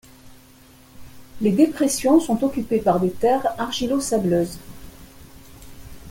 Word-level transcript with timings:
Les 1.41 1.51
dépressions 1.51 2.19
sont 2.19 2.43
occupées 2.43 2.79
par 2.79 2.99
des 2.99 3.11
terres 3.11 3.53
argilo-sableuses. 3.59 4.57